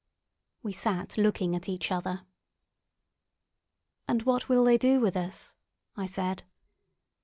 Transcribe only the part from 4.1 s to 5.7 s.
what will they do with us?"